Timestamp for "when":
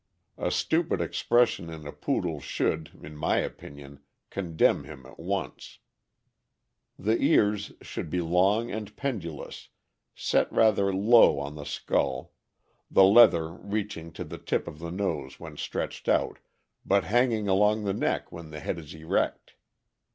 15.39-15.55, 18.31-18.49